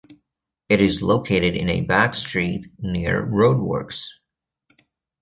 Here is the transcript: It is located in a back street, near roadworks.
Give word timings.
It 0.67 0.81
is 0.81 1.03
located 1.03 1.55
in 1.55 1.69
a 1.69 1.81
back 1.81 2.15
street, 2.15 2.71
near 2.79 3.23
roadworks. 3.23 4.07